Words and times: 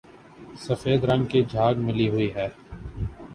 سفید 0.59 1.05
رنگ 1.05 1.25
کی 1.31 1.43
جھاگ 1.43 1.75
ملی 1.79 2.09
ہوئی 2.09 2.29
ہے 2.35 2.47